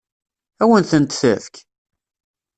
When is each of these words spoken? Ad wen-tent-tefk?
Ad 0.61 0.67
wen-tent-tefk? 0.69 1.55